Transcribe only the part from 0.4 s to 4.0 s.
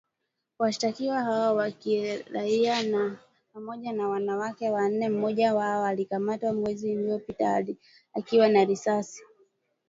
Washtakiwa hao wa kiraia na pamoja